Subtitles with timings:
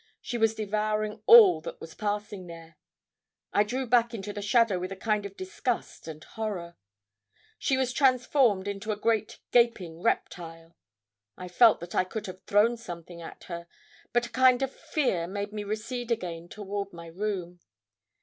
[0.19, 2.79] She was devouring all that was passing there.
[3.53, 6.75] I drew back into the shadow with a kind of disgust and horror.
[7.59, 10.75] She was transformed into a great gaping reptile.
[11.37, 13.67] I felt that I could have thrown something at her;
[14.11, 17.59] but a kind of fear made me recede again toward my room.